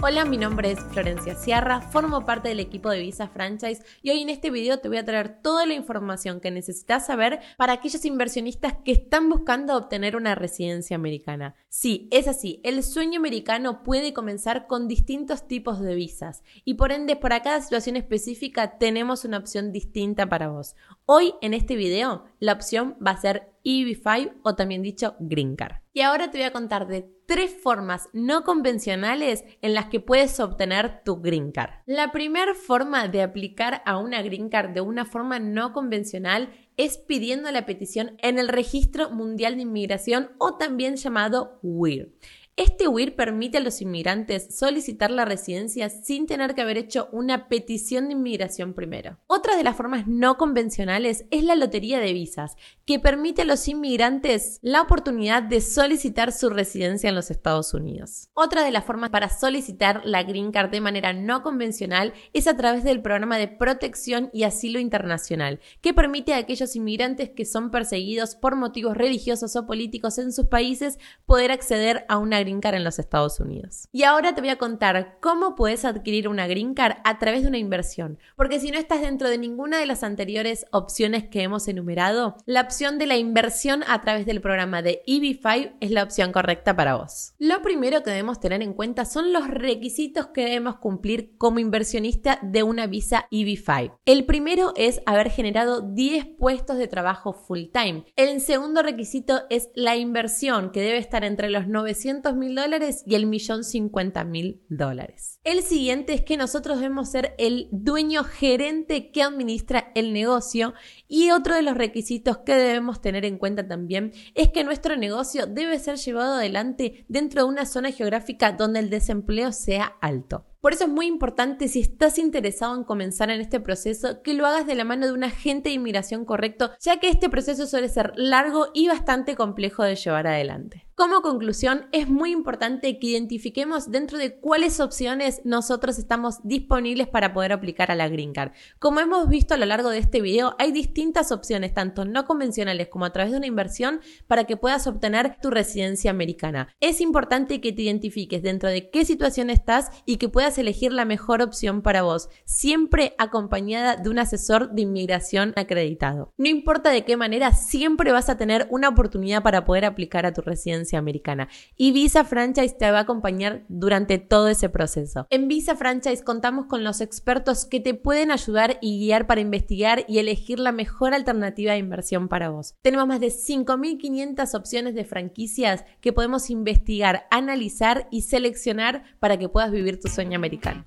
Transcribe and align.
Hola, 0.00 0.24
mi 0.24 0.36
nombre 0.36 0.70
es 0.70 0.78
Florencia 0.92 1.34
Sierra, 1.34 1.80
formo 1.80 2.24
parte 2.24 2.48
del 2.48 2.60
equipo 2.60 2.88
de 2.88 3.00
Visa 3.00 3.26
Franchise 3.26 3.82
y 4.00 4.10
hoy 4.10 4.22
en 4.22 4.28
este 4.28 4.48
video 4.48 4.78
te 4.78 4.86
voy 4.86 4.98
a 4.98 5.04
traer 5.04 5.42
toda 5.42 5.66
la 5.66 5.74
información 5.74 6.38
que 6.38 6.52
necesitas 6.52 7.04
saber 7.04 7.40
para 7.56 7.72
aquellos 7.72 8.04
inversionistas 8.04 8.74
que 8.84 8.92
están 8.92 9.28
buscando 9.28 9.76
obtener 9.76 10.14
una 10.14 10.36
residencia 10.36 10.94
americana. 10.94 11.56
Sí, 11.68 12.06
es 12.12 12.28
así, 12.28 12.60
el 12.62 12.84
sueño 12.84 13.18
americano 13.18 13.82
puede 13.82 14.12
comenzar 14.12 14.68
con 14.68 14.86
distintos 14.86 15.48
tipos 15.48 15.80
de 15.80 15.96
visas 15.96 16.44
y 16.64 16.74
por 16.74 16.92
ende 16.92 17.16
para 17.16 17.42
cada 17.42 17.60
situación 17.60 17.96
específica 17.96 18.78
tenemos 18.78 19.24
una 19.24 19.38
opción 19.38 19.72
distinta 19.72 20.28
para 20.28 20.46
vos. 20.46 20.76
Hoy 21.10 21.32
en 21.40 21.54
este 21.54 21.74
video 21.74 22.26
la 22.38 22.52
opción 22.52 22.94
va 23.04 23.12
a 23.12 23.16
ser 23.16 23.50
EB5 23.64 24.40
o 24.42 24.56
también 24.56 24.82
dicho 24.82 25.16
Green 25.20 25.56
Card. 25.56 25.76
Y 25.94 26.02
ahora 26.02 26.30
te 26.30 26.36
voy 26.36 26.44
a 26.44 26.52
contar 26.52 26.86
de 26.86 27.10
tres 27.24 27.50
formas 27.50 28.10
no 28.12 28.44
convencionales 28.44 29.42
en 29.62 29.72
las 29.72 29.86
que 29.86 30.00
puedes 30.00 30.38
obtener 30.38 31.00
tu 31.06 31.22
Green 31.22 31.50
Card. 31.50 31.70
La 31.86 32.12
primera 32.12 32.52
forma 32.54 33.08
de 33.08 33.22
aplicar 33.22 33.80
a 33.86 33.96
una 33.96 34.20
Green 34.20 34.50
Card 34.50 34.74
de 34.74 34.82
una 34.82 35.06
forma 35.06 35.38
no 35.38 35.72
convencional 35.72 36.50
es 36.76 36.98
pidiendo 36.98 37.50
la 37.52 37.64
petición 37.64 38.18
en 38.18 38.38
el 38.38 38.48
Registro 38.48 39.08
Mundial 39.08 39.56
de 39.56 39.62
Inmigración 39.62 40.32
o 40.36 40.58
también 40.58 40.96
llamado 40.96 41.58
WIR. 41.62 42.12
Este 42.58 42.88
WIR 42.88 43.14
permite 43.14 43.58
a 43.58 43.60
los 43.60 43.80
inmigrantes 43.80 44.48
solicitar 44.50 45.12
la 45.12 45.24
residencia 45.24 45.88
sin 45.90 46.26
tener 46.26 46.56
que 46.56 46.62
haber 46.62 46.76
hecho 46.76 47.08
una 47.12 47.46
petición 47.46 48.08
de 48.08 48.14
inmigración 48.14 48.74
primero. 48.74 49.16
Otra 49.28 49.56
de 49.56 49.62
las 49.62 49.76
formas 49.76 50.08
no 50.08 50.36
convencionales 50.36 51.24
es 51.30 51.44
la 51.44 51.54
lotería 51.54 52.00
de 52.00 52.12
visas, 52.12 52.56
que 52.84 52.98
permite 52.98 53.42
a 53.42 53.44
los 53.44 53.68
inmigrantes 53.68 54.58
la 54.60 54.82
oportunidad 54.82 55.44
de 55.44 55.60
solicitar 55.60 56.32
su 56.32 56.50
residencia 56.50 57.08
en 57.08 57.14
los 57.14 57.30
Estados 57.30 57.74
Unidos. 57.74 58.28
Otra 58.34 58.64
de 58.64 58.72
las 58.72 58.84
formas 58.84 59.10
para 59.10 59.28
solicitar 59.28 60.00
la 60.04 60.24
Green 60.24 60.50
Card 60.50 60.70
de 60.70 60.80
manera 60.80 61.12
no 61.12 61.44
convencional 61.44 62.12
es 62.32 62.48
a 62.48 62.56
través 62.56 62.82
del 62.82 63.02
programa 63.02 63.38
de 63.38 63.46
protección 63.46 64.30
y 64.32 64.42
asilo 64.42 64.80
internacional, 64.80 65.60
que 65.80 65.94
permite 65.94 66.34
a 66.34 66.38
aquellos 66.38 66.74
inmigrantes 66.74 67.30
que 67.30 67.44
son 67.44 67.70
perseguidos 67.70 68.34
por 68.34 68.56
motivos 68.56 68.96
religiosos 68.96 69.54
o 69.54 69.64
políticos 69.64 70.18
en 70.18 70.32
sus 70.32 70.46
países 70.46 70.98
poder 71.24 71.52
acceder 71.52 72.04
a 72.08 72.18
una 72.18 72.47
Green 72.48 72.60
Card 72.60 72.76
en 72.76 72.84
los 72.84 72.98
Estados 72.98 73.40
Unidos. 73.40 73.88
Y 73.92 74.04
ahora 74.04 74.34
te 74.34 74.40
voy 74.40 74.48
a 74.48 74.56
contar 74.56 75.18
cómo 75.20 75.54
puedes 75.54 75.84
adquirir 75.84 76.28
una 76.28 76.46
Green 76.46 76.72
Card 76.72 76.96
a 77.04 77.18
través 77.18 77.42
de 77.42 77.48
una 77.48 77.58
inversión, 77.58 78.18
porque 78.36 78.58
si 78.58 78.70
no 78.70 78.78
estás 78.78 79.02
dentro 79.02 79.28
de 79.28 79.36
ninguna 79.36 79.78
de 79.78 79.84
las 79.84 80.02
anteriores 80.02 80.64
opciones 80.72 81.28
que 81.28 81.42
hemos 81.42 81.68
enumerado, 81.68 82.36
la 82.46 82.62
opción 82.62 82.98
de 82.98 83.06
la 83.06 83.18
inversión 83.18 83.84
a 83.86 84.00
través 84.00 84.24
del 84.24 84.40
programa 84.40 84.80
de 84.80 85.02
EB5 85.06 85.74
es 85.80 85.90
la 85.90 86.02
opción 86.02 86.32
correcta 86.32 86.74
para 86.74 86.96
vos. 86.96 87.34
Lo 87.38 87.60
primero 87.60 88.02
que 88.02 88.10
debemos 88.10 88.40
tener 88.40 88.62
en 88.62 88.72
cuenta 88.72 89.04
son 89.04 89.32
los 89.32 89.48
requisitos 89.48 90.28
que 90.28 90.44
debemos 90.44 90.76
cumplir 90.76 91.36
como 91.36 91.58
inversionista 91.58 92.38
de 92.40 92.62
una 92.62 92.86
visa 92.86 93.26
EB5. 93.30 93.98
El 94.06 94.24
primero 94.24 94.72
es 94.74 95.02
haber 95.04 95.30
generado 95.30 95.82
10 95.82 96.26
puestos 96.38 96.78
de 96.78 96.88
trabajo 96.88 97.34
full 97.34 97.64
time. 97.72 98.04
El 98.16 98.40
segundo 98.40 98.82
requisito 98.82 99.42
es 99.50 99.68
la 99.74 99.96
inversión, 99.96 100.70
que 100.70 100.80
debe 100.80 100.98
estar 100.98 101.24
entre 101.24 101.50
los 101.50 101.68
900 101.68 102.34
dólares 102.46 103.02
y 103.06 103.14
el 103.14 103.26
millón 103.26 103.64
cincuenta 103.64 104.24
mil 104.24 104.62
dólares. 104.68 105.40
El 105.44 105.62
siguiente 105.62 106.14
es 106.14 106.22
que 106.22 106.36
nosotros 106.36 106.78
debemos 106.78 107.10
ser 107.10 107.34
el 107.38 107.68
dueño 107.72 108.24
gerente 108.24 109.10
que 109.10 109.22
administra 109.22 109.90
el 109.94 110.12
negocio 110.12 110.74
y 111.08 111.30
otro 111.30 111.54
de 111.54 111.62
los 111.62 111.76
requisitos 111.76 112.38
que 112.38 112.54
debemos 112.54 113.00
tener 113.00 113.24
en 113.24 113.38
cuenta 113.38 113.66
también 113.66 114.12
es 114.34 114.50
que 114.50 114.64
nuestro 114.64 114.96
negocio 114.96 115.46
debe 115.46 115.78
ser 115.78 115.96
llevado 115.96 116.34
adelante 116.34 117.04
dentro 117.08 117.42
de 117.42 117.48
una 117.48 117.66
zona 117.66 117.90
geográfica 117.90 118.52
donde 118.52 118.80
el 118.80 118.90
desempleo 118.90 119.52
sea 119.52 119.96
alto. 120.00 120.46
Por 120.60 120.72
eso 120.72 120.84
es 120.84 120.90
muy 120.90 121.06
importante 121.06 121.68
si 121.68 121.80
estás 121.80 122.18
interesado 122.18 122.74
en 122.74 122.82
comenzar 122.82 123.30
en 123.30 123.40
este 123.40 123.60
proceso 123.60 124.22
que 124.22 124.34
lo 124.34 124.44
hagas 124.44 124.66
de 124.66 124.74
la 124.74 124.84
mano 124.84 125.06
de 125.06 125.12
un 125.12 125.22
agente 125.22 125.68
de 125.68 125.76
inmigración 125.76 126.24
correcto, 126.24 126.72
ya 126.80 126.98
que 126.98 127.08
este 127.08 127.28
proceso 127.28 127.66
suele 127.66 127.88
ser 127.88 128.12
largo 128.16 128.66
y 128.74 128.88
bastante 128.88 129.36
complejo 129.36 129.84
de 129.84 129.94
llevar 129.94 130.26
adelante. 130.26 130.87
Como 130.98 131.22
conclusión, 131.22 131.86
es 131.92 132.08
muy 132.08 132.32
importante 132.32 132.98
que 132.98 133.06
identifiquemos 133.06 133.88
dentro 133.88 134.18
de 134.18 134.34
cuáles 134.34 134.80
opciones 134.80 135.40
nosotros 135.44 135.96
estamos 135.96 136.40
disponibles 136.42 137.06
para 137.06 137.32
poder 137.32 137.52
aplicar 137.52 137.92
a 137.92 137.94
la 137.94 138.08
Green 138.08 138.32
Card. 138.32 138.50
Como 138.80 138.98
hemos 138.98 139.28
visto 139.28 139.54
a 139.54 139.58
lo 139.58 139.66
largo 139.66 139.90
de 139.90 139.98
este 139.98 140.20
video, 140.20 140.56
hay 140.58 140.72
distintas 140.72 141.30
opciones, 141.30 141.72
tanto 141.72 142.04
no 142.04 142.24
convencionales 142.24 142.88
como 142.88 143.04
a 143.04 143.12
través 143.12 143.30
de 143.30 143.38
una 143.38 143.46
inversión, 143.46 144.00
para 144.26 144.42
que 144.42 144.56
puedas 144.56 144.88
obtener 144.88 145.36
tu 145.40 145.50
residencia 145.50 146.10
americana. 146.10 146.74
Es 146.80 147.00
importante 147.00 147.60
que 147.60 147.72
te 147.72 147.82
identifiques 147.82 148.42
dentro 148.42 148.68
de 148.68 148.90
qué 148.90 149.04
situación 149.04 149.50
estás 149.50 149.92
y 150.04 150.16
que 150.16 150.28
puedas 150.28 150.58
elegir 150.58 150.92
la 150.92 151.04
mejor 151.04 151.42
opción 151.42 151.80
para 151.80 152.02
vos, 152.02 152.28
siempre 152.44 153.14
acompañada 153.18 153.94
de 153.94 154.10
un 154.10 154.18
asesor 154.18 154.72
de 154.72 154.82
inmigración 154.82 155.52
acreditado. 155.54 156.32
No 156.38 156.48
importa 156.48 156.90
de 156.90 157.04
qué 157.04 157.16
manera, 157.16 157.52
siempre 157.52 158.10
vas 158.10 158.28
a 158.28 158.36
tener 158.36 158.66
una 158.72 158.88
oportunidad 158.88 159.44
para 159.44 159.64
poder 159.64 159.84
aplicar 159.84 160.26
a 160.26 160.32
tu 160.32 160.40
residencia 160.40 160.87
americana. 160.96 161.48
Y 161.76 161.92
Visa 161.92 162.24
Franchise 162.24 162.76
te 162.78 162.90
va 162.90 162.98
a 162.98 163.02
acompañar 163.02 163.64
durante 163.68 164.18
todo 164.18 164.48
ese 164.48 164.68
proceso. 164.68 165.26
En 165.30 165.48
Visa 165.48 165.76
Franchise 165.76 166.24
contamos 166.24 166.66
con 166.66 166.84
los 166.84 167.00
expertos 167.00 167.64
que 167.64 167.80
te 167.80 167.94
pueden 167.94 168.30
ayudar 168.30 168.78
y 168.80 168.98
guiar 168.98 169.26
para 169.26 169.40
investigar 169.40 170.04
y 170.08 170.18
elegir 170.18 170.58
la 170.58 170.72
mejor 170.72 171.14
alternativa 171.14 171.72
de 171.72 171.78
inversión 171.78 172.28
para 172.28 172.50
vos. 172.50 172.74
Tenemos 172.82 173.06
más 173.06 173.20
de 173.20 173.28
5.500 173.28 174.54
opciones 174.54 174.94
de 174.94 175.04
franquicias 175.04 175.84
que 176.00 176.12
podemos 176.12 176.50
investigar, 176.50 177.26
analizar 177.30 178.08
y 178.10 178.22
seleccionar 178.22 179.04
para 179.20 179.36
que 179.36 179.48
puedas 179.48 179.70
vivir 179.70 180.00
tu 180.00 180.08
sueño 180.08 180.36
americano. 180.36 180.86